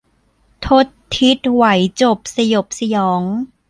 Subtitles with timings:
[0.65, 1.63] ทศทิศไหว
[2.01, 3.23] จบสยบสยอง